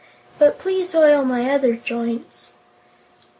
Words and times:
But 0.39 0.57
please 0.57 0.95
oil 0.95 1.23
my 1.23 1.47
other 1.53 1.75
joints." 1.75 2.53